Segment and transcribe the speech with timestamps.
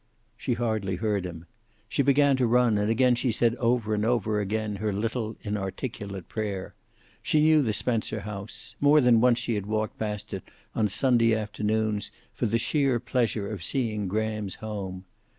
[0.35, 1.45] She hardly heard him.
[1.87, 6.73] She began to run, and again she said over and over her little inarticulate prayer.
[7.21, 8.75] She knew the Spencer house.
[8.81, 10.41] More than once she had walked past it,
[10.73, 15.05] on Sunday afternoons, for the sheer pleasure of seeing Graham's home.